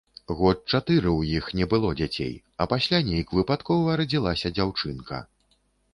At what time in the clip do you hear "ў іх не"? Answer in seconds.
1.11-1.67